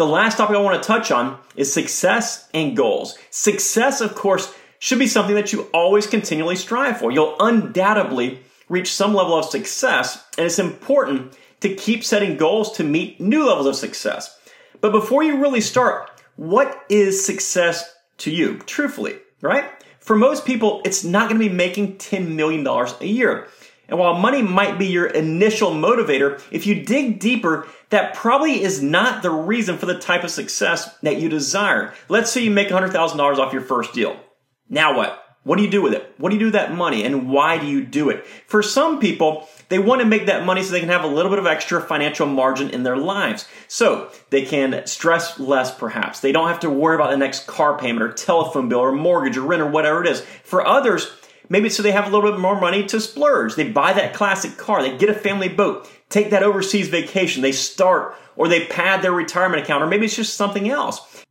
The 0.00 0.06
last 0.06 0.38
topic 0.38 0.56
I 0.56 0.60
want 0.60 0.82
to 0.82 0.86
touch 0.86 1.10
on 1.10 1.38
is 1.56 1.70
success 1.70 2.48
and 2.54 2.74
goals. 2.74 3.18
Success, 3.28 4.00
of 4.00 4.14
course, 4.14 4.50
should 4.78 4.98
be 4.98 5.06
something 5.06 5.34
that 5.34 5.52
you 5.52 5.68
always 5.74 6.06
continually 6.06 6.56
strive 6.56 6.98
for. 6.98 7.12
You'll 7.12 7.36
undoubtedly 7.38 8.40
reach 8.70 8.94
some 8.94 9.12
level 9.12 9.34
of 9.34 9.44
success, 9.44 10.24
and 10.38 10.46
it's 10.46 10.58
important 10.58 11.36
to 11.60 11.74
keep 11.74 12.02
setting 12.02 12.38
goals 12.38 12.72
to 12.78 12.82
meet 12.82 13.20
new 13.20 13.46
levels 13.46 13.66
of 13.66 13.76
success. 13.76 14.38
But 14.80 14.92
before 14.92 15.22
you 15.22 15.36
really 15.36 15.60
start, 15.60 16.10
what 16.36 16.82
is 16.88 17.22
success 17.22 17.94
to 18.20 18.30
you, 18.30 18.56
truthfully, 18.60 19.18
right? 19.42 19.66
For 19.98 20.16
most 20.16 20.46
people, 20.46 20.80
it's 20.86 21.04
not 21.04 21.28
going 21.28 21.38
to 21.38 21.46
be 21.46 21.54
making 21.54 21.98
$10 21.98 22.26
million 22.26 22.66
a 22.66 23.04
year. 23.04 23.48
And 23.90 23.98
while 23.98 24.14
money 24.14 24.40
might 24.40 24.78
be 24.78 24.86
your 24.86 25.06
initial 25.06 25.72
motivator, 25.72 26.40
if 26.50 26.66
you 26.66 26.84
dig 26.84 27.18
deeper, 27.18 27.66
that 27.90 28.14
probably 28.14 28.62
is 28.62 28.80
not 28.80 29.22
the 29.22 29.30
reason 29.30 29.76
for 29.76 29.86
the 29.86 29.98
type 29.98 30.22
of 30.22 30.30
success 30.30 30.96
that 31.00 31.20
you 31.20 31.28
desire. 31.28 31.92
Let's 32.08 32.30
say 32.30 32.42
you 32.42 32.52
make 32.52 32.68
$100,000 32.68 33.38
off 33.38 33.52
your 33.52 33.62
first 33.62 33.92
deal. 33.92 34.18
Now 34.68 34.96
what? 34.96 35.22
What 35.42 35.56
do 35.56 35.64
you 35.64 35.70
do 35.70 35.82
with 35.82 35.94
it? 35.94 36.14
What 36.18 36.28
do 36.28 36.36
you 36.36 36.38
do 36.38 36.46
with 36.46 36.54
that 36.54 36.74
money 36.74 37.02
and 37.02 37.30
why 37.30 37.56
do 37.56 37.66
you 37.66 37.82
do 37.82 38.10
it? 38.10 38.26
For 38.46 38.62
some 38.62 39.00
people, 39.00 39.48
they 39.70 39.78
want 39.78 40.02
to 40.02 40.06
make 40.06 40.26
that 40.26 40.44
money 40.44 40.62
so 40.62 40.70
they 40.70 40.80
can 40.80 40.90
have 40.90 41.02
a 41.02 41.08
little 41.08 41.30
bit 41.30 41.38
of 41.38 41.46
extra 41.46 41.80
financial 41.80 42.26
margin 42.26 42.70
in 42.70 42.82
their 42.82 42.98
lives. 42.98 43.48
So 43.66 44.10
they 44.28 44.42
can 44.42 44.86
stress 44.86 45.40
less 45.40 45.74
perhaps. 45.74 46.20
They 46.20 46.32
don't 46.32 46.48
have 46.48 46.60
to 46.60 46.70
worry 46.70 46.94
about 46.94 47.10
the 47.10 47.16
next 47.16 47.46
car 47.46 47.78
payment 47.78 48.02
or 48.02 48.12
telephone 48.12 48.68
bill 48.68 48.80
or 48.80 48.92
mortgage 48.92 49.38
or 49.38 49.42
rent 49.42 49.62
or 49.62 49.70
whatever 49.70 50.04
it 50.04 50.10
is. 50.10 50.20
For 50.44 50.66
others, 50.66 51.10
Maybe 51.50 51.68
so 51.68 51.82
they 51.82 51.92
have 51.92 52.06
a 52.06 52.10
little 52.10 52.30
bit 52.30 52.40
more 52.40 52.58
money 52.58 52.86
to 52.86 53.00
splurge. 53.00 53.56
They 53.56 53.68
buy 53.68 53.92
that 53.92 54.14
classic 54.14 54.56
car, 54.56 54.82
they 54.82 54.96
get 54.96 55.10
a 55.10 55.14
family 55.14 55.48
boat, 55.48 55.90
take 56.08 56.30
that 56.30 56.44
overseas 56.44 56.88
vacation, 56.88 57.42
they 57.42 57.52
start 57.52 58.16
or 58.36 58.48
they 58.48 58.66
pad 58.66 59.02
their 59.02 59.12
retirement 59.12 59.62
account, 59.62 59.82
or 59.82 59.86
maybe 59.86 60.06
it's 60.06 60.16
just 60.16 60.36
something 60.36 60.70
else. 60.70 61.24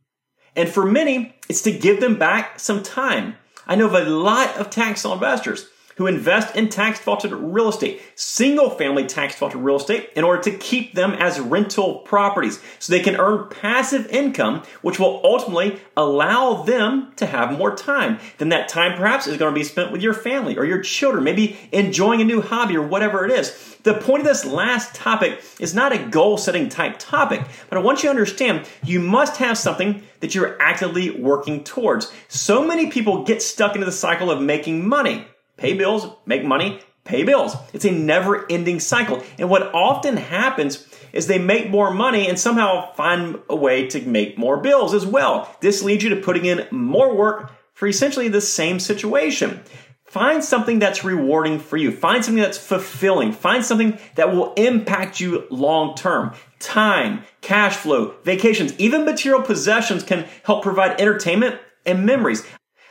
And 0.54 0.68
for 0.68 0.84
many, 0.84 1.34
it's 1.48 1.62
to 1.62 1.72
give 1.72 2.00
them 2.00 2.18
back 2.18 2.60
some 2.60 2.82
time. 2.82 3.36
I 3.66 3.76
know 3.76 3.86
of 3.86 3.94
a 3.94 4.08
lot 4.08 4.56
of 4.58 4.68
tax 4.68 5.04
investors 5.04 5.66
who 6.00 6.06
invest 6.06 6.56
in 6.56 6.66
tax 6.66 6.98
defaulted 6.98 7.30
real 7.30 7.68
estate, 7.68 8.00
single 8.14 8.70
family 8.70 9.04
tax 9.04 9.34
defaulted 9.34 9.60
real 9.60 9.76
estate, 9.76 10.08
in 10.16 10.24
order 10.24 10.40
to 10.40 10.50
keep 10.56 10.94
them 10.94 11.12
as 11.12 11.38
rental 11.38 11.96
properties 11.96 12.58
so 12.78 12.90
they 12.90 13.00
can 13.02 13.16
earn 13.16 13.46
passive 13.50 14.06
income, 14.06 14.62
which 14.80 14.98
will 14.98 15.20
ultimately 15.22 15.78
allow 15.98 16.62
them 16.62 17.12
to 17.16 17.26
have 17.26 17.58
more 17.58 17.76
time. 17.76 18.18
Then 18.38 18.48
that 18.48 18.66
time 18.66 18.96
perhaps 18.96 19.26
is 19.26 19.36
going 19.36 19.52
to 19.52 19.60
be 19.60 19.62
spent 19.62 19.92
with 19.92 20.00
your 20.00 20.14
family 20.14 20.56
or 20.56 20.64
your 20.64 20.80
children, 20.80 21.22
maybe 21.22 21.58
enjoying 21.70 22.22
a 22.22 22.24
new 22.24 22.40
hobby 22.40 22.78
or 22.78 22.86
whatever 22.86 23.26
it 23.26 23.30
is. 23.30 23.76
The 23.82 23.92
point 23.92 24.22
of 24.22 24.26
this 24.26 24.46
last 24.46 24.94
topic 24.94 25.42
is 25.58 25.74
not 25.74 25.92
a 25.92 25.98
goal 25.98 26.38
setting 26.38 26.70
type 26.70 26.98
topic, 26.98 27.42
but 27.68 27.76
I 27.76 27.82
want 27.82 28.02
you 28.02 28.06
to 28.06 28.10
understand 28.10 28.66
you 28.82 29.00
must 29.00 29.36
have 29.36 29.58
something 29.58 30.02
that 30.20 30.34
you're 30.34 30.60
actively 30.62 31.10
working 31.10 31.62
towards. 31.64 32.10
So 32.28 32.66
many 32.66 32.90
people 32.90 33.24
get 33.24 33.42
stuck 33.42 33.74
into 33.74 33.84
the 33.84 33.92
cycle 33.92 34.30
of 34.30 34.40
making 34.40 34.86
money 34.86 35.26
pay 35.60 35.74
bills, 35.74 36.08
make 36.26 36.44
money, 36.44 36.80
pay 37.04 37.22
bills. 37.22 37.54
It's 37.72 37.84
a 37.84 37.92
never 37.92 38.50
ending 38.50 38.80
cycle. 38.80 39.22
And 39.38 39.48
what 39.48 39.72
often 39.74 40.16
happens 40.16 40.86
is 41.12 41.26
they 41.26 41.38
make 41.38 41.70
more 41.70 41.92
money 41.92 42.28
and 42.28 42.38
somehow 42.38 42.92
find 42.94 43.38
a 43.48 43.56
way 43.56 43.86
to 43.88 44.00
make 44.02 44.38
more 44.38 44.56
bills 44.58 44.94
as 44.94 45.06
well. 45.06 45.54
This 45.60 45.82
leads 45.82 46.02
you 46.02 46.10
to 46.10 46.16
putting 46.16 46.46
in 46.46 46.66
more 46.70 47.14
work 47.14 47.52
for 47.74 47.86
essentially 47.86 48.28
the 48.28 48.40
same 48.40 48.80
situation. 48.80 49.60
Find 50.04 50.42
something 50.42 50.80
that's 50.80 51.04
rewarding 51.04 51.60
for 51.60 51.76
you. 51.76 51.92
Find 51.92 52.24
something 52.24 52.42
that's 52.42 52.58
fulfilling. 52.58 53.32
Find 53.32 53.64
something 53.64 53.98
that 54.16 54.32
will 54.34 54.54
impact 54.54 55.20
you 55.20 55.46
long 55.50 55.94
term. 55.94 56.34
Time, 56.58 57.22
cash 57.42 57.76
flow, 57.76 58.16
vacations, 58.24 58.74
even 58.78 59.04
material 59.04 59.42
possessions 59.42 60.02
can 60.02 60.26
help 60.42 60.62
provide 60.62 61.00
entertainment 61.00 61.60
and 61.86 62.04
memories. 62.04 62.44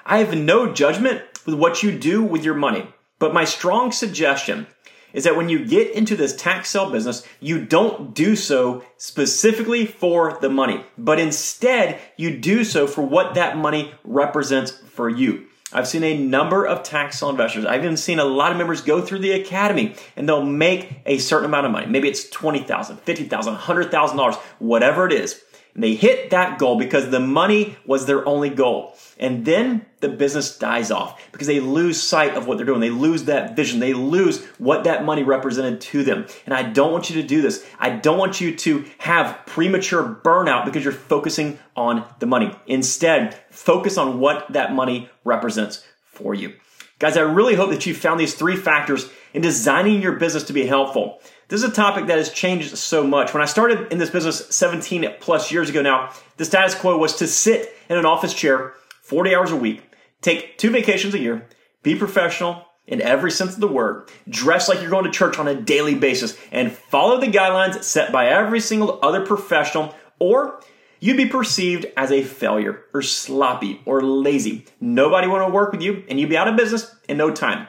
I 0.05 0.19
have 0.19 0.35
no 0.35 0.73
judgment 0.73 1.21
with 1.49 1.59
what 1.59 1.81
you 1.81 1.97
do 1.97 2.23
with 2.23 2.43
your 2.43 2.53
money. 2.53 2.87
But 3.17 3.33
my 3.33 3.43
strong 3.43 3.91
suggestion 3.91 4.67
is 5.13 5.23
that 5.23 5.35
when 5.35 5.49
you 5.49 5.65
get 5.65 5.91
into 5.91 6.15
this 6.15 6.35
tax 6.35 6.69
sale 6.69 6.91
business, 6.91 7.25
you 7.39 7.65
don't 7.65 8.13
do 8.13 8.35
so 8.35 8.83
specifically 8.97 9.85
for 9.85 10.37
the 10.41 10.49
money, 10.49 10.83
but 10.97 11.19
instead 11.19 11.99
you 12.15 12.37
do 12.37 12.63
so 12.63 12.85
for 12.85 13.01
what 13.01 13.33
that 13.33 13.57
money 13.57 13.91
represents 14.03 14.71
for 14.71 15.09
you. 15.09 15.47
I've 15.73 15.87
seen 15.87 16.03
a 16.03 16.17
number 16.17 16.65
of 16.65 16.83
tax 16.83 17.19
sale 17.19 17.29
investors. 17.29 17.65
I've 17.65 17.83
even 17.83 17.97
seen 17.97 18.19
a 18.19 18.25
lot 18.25 18.51
of 18.51 18.57
members 18.57 18.81
go 18.81 19.01
through 19.01 19.19
the 19.19 19.31
academy 19.31 19.95
and 20.15 20.27
they'll 20.27 20.45
make 20.45 21.01
a 21.05 21.17
certain 21.17 21.45
amount 21.45 21.65
of 21.65 21.71
money. 21.71 21.87
Maybe 21.87 22.07
it's 22.09 22.27
$20,000, 22.29 22.99
$50,000, 23.01 23.57
$100,000, 23.57 24.35
whatever 24.59 25.05
it 25.05 25.13
is. 25.13 25.41
And 25.79 25.83
they 25.85 25.95
hit 25.95 26.31
that 26.31 26.59
goal 26.59 26.77
because 26.77 27.09
the 27.09 27.21
money 27.21 27.77
was 27.85 28.05
their 28.05 28.27
only 28.27 28.49
goal. 28.49 28.97
And 29.17 29.45
then 29.45 29.85
the 30.01 30.09
business 30.09 30.57
dies 30.57 30.91
off 30.91 31.31
because 31.31 31.47
they 31.47 31.61
lose 31.61 32.03
sight 32.03 32.35
of 32.35 32.47
what 32.47 32.57
they're 32.57 32.65
doing. 32.65 32.81
They 32.81 32.89
lose 32.89 33.23
that 33.23 33.55
vision. 33.55 33.79
They 33.79 33.93
lose 33.93 34.43
what 34.57 34.83
that 34.83 35.05
money 35.05 35.23
represented 35.23 35.79
to 35.79 36.03
them. 36.03 36.25
And 36.43 36.53
I 36.53 36.63
don't 36.63 36.91
want 36.91 37.09
you 37.09 37.21
to 37.21 37.25
do 37.25 37.41
this. 37.41 37.65
I 37.79 37.91
don't 37.91 38.17
want 38.17 38.41
you 38.41 38.57
to 38.57 38.83
have 38.97 39.45
premature 39.45 40.03
burnout 40.21 40.65
because 40.65 40.83
you're 40.83 40.91
focusing 40.91 41.57
on 41.77 42.05
the 42.19 42.25
money. 42.25 42.53
Instead, 42.67 43.39
focus 43.49 43.97
on 43.97 44.19
what 44.19 44.51
that 44.51 44.73
money 44.73 45.09
represents 45.23 45.85
for 46.03 46.35
you. 46.35 46.55
Guys, 46.99 47.15
I 47.15 47.21
really 47.21 47.55
hope 47.55 47.69
that 47.69 47.85
you 47.85 47.95
found 47.95 48.19
these 48.19 48.35
three 48.35 48.57
factors 48.57 49.09
in 49.33 49.41
designing 49.41 50.01
your 50.01 50.19
business 50.19 50.43
to 50.43 50.53
be 50.53 50.65
helpful. 50.65 51.21
This 51.49 51.63
is 51.63 51.69
a 51.71 51.73
topic 51.73 52.05
that 52.05 52.19
has 52.19 52.31
changed 52.31 52.77
so 52.77 53.03
much. 53.03 53.33
When 53.33 53.41
I 53.41 53.47
started 53.47 53.91
in 53.91 53.97
this 53.97 54.11
business 54.11 54.45
17 54.55 55.15
plus 55.19 55.51
years 55.51 55.67
ago 55.67 55.81
now, 55.81 56.13
the 56.37 56.45
status 56.45 56.75
quo 56.75 56.95
was 56.95 57.15
to 57.15 57.27
sit 57.27 57.75
in 57.89 57.97
an 57.97 58.05
office 58.05 58.35
chair 58.35 58.73
40 59.01 59.33
hours 59.33 59.51
a 59.51 59.55
week, 59.55 59.81
take 60.21 60.59
two 60.59 60.69
vacations 60.69 61.15
a 61.15 61.19
year, 61.19 61.47
be 61.81 61.95
professional 61.95 62.67
in 62.85 63.01
every 63.01 63.31
sense 63.31 63.55
of 63.55 63.61
the 63.61 63.67
word, 63.67 64.11
dress 64.29 64.69
like 64.69 64.79
you're 64.79 64.91
going 64.91 65.05
to 65.05 65.11
church 65.11 65.39
on 65.39 65.47
a 65.47 65.59
daily 65.59 65.95
basis, 65.95 66.37
and 66.51 66.71
follow 66.71 67.19
the 67.19 67.25
guidelines 67.25 67.83
set 67.83 68.11
by 68.11 68.27
every 68.27 68.59
single 68.59 68.99
other 69.01 69.25
professional, 69.25 69.95
or 70.19 70.61
you'd 70.99 71.17
be 71.17 71.25
perceived 71.25 71.87
as 71.97 72.11
a 72.11 72.21
failure 72.21 72.83
or 72.93 73.01
sloppy 73.01 73.81
or 73.85 74.03
lazy. 74.03 74.67
Nobody 74.79 75.27
want 75.27 75.47
to 75.47 75.51
work 75.51 75.71
with 75.71 75.81
you, 75.81 76.03
and 76.09 76.19
you'd 76.19 76.29
be 76.29 76.37
out 76.37 76.47
of 76.47 76.55
business 76.55 76.95
in 77.07 77.17
no 77.17 77.31
time. 77.31 77.67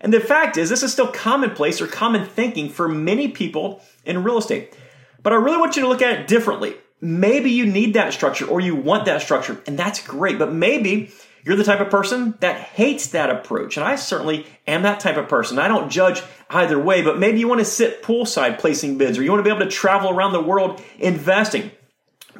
And 0.00 0.12
the 0.12 0.20
fact 0.20 0.56
is, 0.56 0.68
this 0.68 0.82
is 0.82 0.92
still 0.92 1.08
commonplace 1.08 1.80
or 1.80 1.86
common 1.86 2.26
thinking 2.26 2.68
for 2.68 2.88
many 2.88 3.28
people 3.28 3.82
in 4.04 4.22
real 4.22 4.38
estate. 4.38 4.76
But 5.22 5.32
I 5.32 5.36
really 5.36 5.58
want 5.58 5.76
you 5.76 5.82
to 5.82 5.88
look 5.88 6.02
at 6.02 6.20
it 6.20 6.28
differently. 6.28 6.76
Maybe 7.00 7.50
you 7.50 7.66
need 7.66 7.94
that 7.94 8.12
structure 8.12 8.46
or 8.46 8.60
you 8.60 8.74
want 8.74 9.06
that 9.06 9.22
structure, 9.22 9.60
and 9.66 9.78
that's 9.78 10.06
great. 10.06 10.38
But 10.38 10.52
maybe 10.52 11.12
you're 11.44 11.56
the 11.56 11.64
type 11.64 11.80
of 11.80 11.90
person 11.90 12.34
that 12.40 12.56
hates 12.56 13.08
that 13.08 13.30
approach. 13.30 13.76
And 13.76 13.84
I 13.84 13.96
certainly 13.96 14.46
am 14.66 14.82
that 14.82 15.00
type 15.00 15.16
of 15.16 15.28
person. 15.28 15.58
I 15.58 15.68
don't 15.68 15.90
judge 15.90 16.22
either 16.50 16.78
way, 16.78 17.02
but 17.02 17.18
maybe 17.18 17.38
you 17.38 17.48
want 17.48 17.60
to 17.60 17.64
sit 17.64 18.02
poolside 18.02 18.58
placing 18.58 18.98
bids 18.98 19.16
or 19.16 19.22
you 19.22 19.30
want 19.30 19.40
to 19.40 19.48
be 19.48 19.54
able 19.54 19.64
to 19.64 19.70
travel 19.70 20.10
around 20.10 20.32
the 20.32 20.42
world 20.42 20.82
investing. 20.98 21.70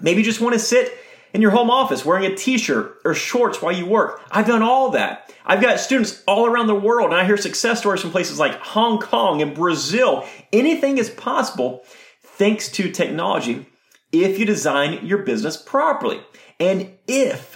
Maybe 0.01 0.19
you 0.19 0.25
just 0.25 0.41
want 0.41 0.55
to 0.55 0.59
sit 0.59 0.93
in 1.37 1.43
your 1.43 1.51
home 1.51 1.71
office 1.71 2.03
wearing 2.03 2.25
a 2.25 2.35
t-shirt 2.35 2.99
or 3.05 3.13
shorts 3.13 3.61
while 3.61 3.71
you 3.71 3.85
work. 3.85 4.23
I've 4.31 4.47
done 4.47 4.63
all 4.63 4.93
that. 4.93 5.31
I've 5.45 5.61
got 5.61 5.81
students 5.81 6.23
all 6.27 6.47
around 6.47 6.67
the 6.67 6.75
world 6.75 7.11
and 7.11 7.21
I 7.21 7.27
hear 7.27 7.37
success 7.37 7.81
stories 7.81 8.01
from 8.01 8.11
places 8.11 8.39
like 8.39 8.55
Hong 8.55 8.99
Kong 8.99 9.43
and 9.43 9.55
Brazil. 9.55 10.27
Anything 10.51 10.97
is 10.97 11.11
possible 11.11 11.85
thanks 12.23 12.71
to 12.71 12.91
technology 12.91 13.67
if 14.13 14.39
you 14.39 14.47
design 14.47 15.05
your 15.05 15.19
business 15.19 15.59
properly. 15.59 16.23
And 16.59 16.95
if 17.07 17.55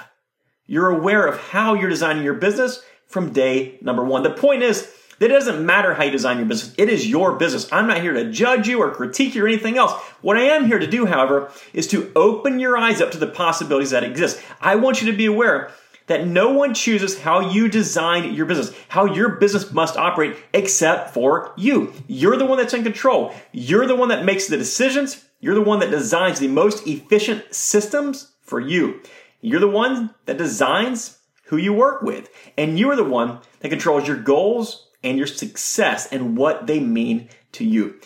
you're 0.67 0.91
aware 0.91 1.25
of 1.25 1.41
how 1.41 1.73
you're 1.73 1.89
designing 1.89 2.23
your 2.23 2.35
business 2.35 2.85
from 3.07 3.33
day 3.33 3.79
number 3.81 4.05
one. 4.05 4.25
The 4.25 4.29
point 4.29 4.63
is, 4.63 4.93
it 5.27 5.35
doesn't 5.35 5.65
matter 5.65 5.95
how 5.95 6.05
you 6.05 6.11
design 6.11 6.39
your 6.39 6.47
business. 6.47 6.75
It 6.79 6.89
is 6.89 7.09
your 7.09 7.37
business. 7.37 7.71
I'm 7.73 7.87
not 7.87 8.01
here 8.01 8.15
to 8.15 8.31
judge 8.31 8.67
you 8.69 8.81
or 8.81 8.91
critique 8.95 9.35
you 9.35 9.45
or 9.45 9.49
anything 9.49 9.77
else. 9.77 9.93
What 10.23 10.37
I 10.37 10.43
am 10.43 10.67
here 10.67 10.79
to 10.79 10.87
do, 10.87 11.07
however, 11.07 11.53
is 11.73 11.87
to 11.89 12.11
open 12.17 12.59
your 12.59 12.79
eyes 12.79 13.01
up 13.01 13.11
to 13.13 13.19
the 13.19 13.27
possibilities 13.27 13.91
that 13.91 14.05
exist. 14.05 14.41
I 14.61 14.77
want 14.77 15.03
you 15.03 15.11
to 15.11 15.17
be 15.17 15.27
aware 15.27 15.73
that 16.07 16.27
no 16.27 16.51
one 16.51 16.75
chooses 16.75 17.21
how 17.21 17.39
you 17.39 17.69
design 17.69 18.35
your 18.35 18.45
business, 18.45 18.77
how 18.89 19.05
your 19.05 19.37
business 19.37 19.71
must 19.71 19.97
operate 19.97 20.37
except 20.53 21.15
for 21.15 21.53
you. 21.57 21.93
You're 22.09 22.37
the 22.37 22.47
one 22.47 22.59
that's 22.59 22.75
in 22.75 22.83
control. 22.83 23.33
You're 23.53 23.87
the 23.87 23.95
one 23.95 24.09
that 24.09 24.25
makes 24.25 24.49
the 24.49 24.57
decisions. 24.57 25.25
You're 25.39 25.55
the 25.55 25.61
one 25.61 25.79
that 25.79 25.91
designs 25.91 26.41
the 26.41 26.49
most 26.49 26.87
efficient 26.87 27.55
systems 27.55 28.33
for 28.43 28.59
you. 28.59 29.01
You're 29.41 29.61
the 29.61 29.69
one 29.69 30.13
that 30.27 30.37
designs 30.37 31.19
who 31.45 31.57
you 31.57 31.73
work 31.73 32.03
with. 32.03 32.29
And 32.59 32.77
you 32.77 32.91
are 32.91 32.97
the 32.97 33.05
one 33.05 33.39
that 33.61 33.69
controls 33.69 34.09
your 34.09 34.17
goals, 34.17 34.89
and 35.03 35.19
your 35.19 35.27
success 35.27 36.07
and 36.13 36.37
what 36.37 36.67
they 36.67 36.81
mean 36.81 37.29
to 37.53 37.65
you. 37.65 37.99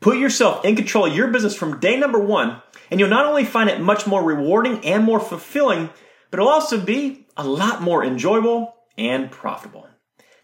Put 0.00 0.18
yourself 0.18 0.64
in 0.64 0.76
control 0.76 1.06
of 1.06 1.16
your 1.16 1.28
business 1.28 1.54
from 1.54 1.78
day 1.80 1.96
number 1.96 2.18
one, 2.18 2.60
and 2.90 2.98
you'll 2.98 3.08
not 3.08 3.26
only 3.26 3.44
find 3.44 3.70
it 3.70 3.80
much 3.80 4.06
more 4.06 4.22
rewarding 4.22 4.84
and 4.84 5.04
more 5.04 5.20
fulfilling, 5.20 5.90
but 6.30 6.40
it'll 6.40 6.50
also 6.50 6.80
be 6.80 7.26
a 7.36 7.46
lot 7.46 7.82
more 7.82 8.04
enjoyable 8.04 8.74
and 8.98 9.30
profitable. 9.30 9.86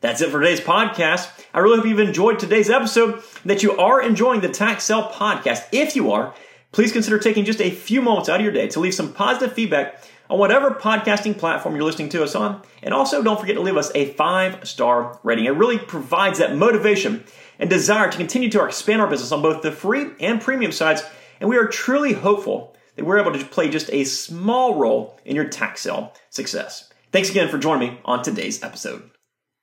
That's 0.00 0.20
it 0.20 0.30
for 0.30 0.38
today's 0.38 0.60
podcast. 0.60 1.28
I 1.52 1.58
really 1.58 1.78
hope 1.78 1.86
you've 1.86 1.98
enjoyed 1.98 2.38
today's 2.38 2.70
episode, 2.70 3.20
that 3.44 3.64
you 3.64 3.76
are 3.78 4.00
enjoying 4.00 4.40
the 4.40 4.48
Tax 4.48 4.84
Sale 4.84 5.10
podcast. 5.10 5.64
If 5.72 5.96
you 5.96 6.12
are, 6.12 6.34
please 6.70 6.92
consider 6.92 7.18
taking 7.18 7.44
just 7.44 7.60
a 7.60 7.70
few 7.70 8.00
moments 8.00 8.28
out 8.28 8.38
of 8.38 8.44
your 8.44 8.52
day 8.52 8.68
to 8.68 8.80
leave 8.80 8.94
some 8.94 9.12
positive 9.12 9.54
feedback 9.54 10.04
on 10.30 10.38
whatever 10.38 10.70
podcasting 10.70 11.36
platform 11.36 11.74
you're 11.74 11.84
listening 11.84 12.08
to 12.10 12.22
us 12.22 12.34
on. 12.34 12.62
And 12.82 12.94
also, 12.94 13.22
don't 13.22 13.40
forget 13.40 13.56
to 13.56 13.62
leave 13.62 13.76
us 13.76 13.90
a 13.94 14.12
five 14.14 14.68
star 14.68 15.18
rating. 15.22 15.46
It 15.46 15.50
really 15.50 15.78
provides 15.78 16.38
that 16.38 16.56
motivation 16.56 17.24
and 17.58 17.68
desire 17.68 18.10
to 18.10 18.16
continue 18.16 18.50
to 18.50 18.64
expand 18.64 19.00
our 19.00 19.08
business 19.08 19.32
on 19.32 19.42
both 19.42 19.62
the 19.62 19.72
free 19.72 20.06
and 20.20 20.40
premium 20.40 20.72
sides. 20.72 21.02
And 21.40 21.48
we 21.48 21.56
are 21.56 21.66
truly 21.66 22.12
hopeful 22.12 22.76
that 22.96 23.04
we're 23.04 23.20
able 23.20 23.32
to 23.32 23.44
play 23.44 23.68
just 23.68 23.90
a 23.92 24.04
small 24.04 24.76
role 24.76 25.18
in 25.24 25.36
your 25.36 25.48
tax 25.48 25.82
sale 25.82 26.12
success. 26.30 26.90
Thanks 27.12 27.30
again 27.30 27.48
for 27.48 27.58
joining 27.58 27.94
me 27.94 28.00
on 28.04 28.22
today's 28.22 28.62
episode. 28.62 29.10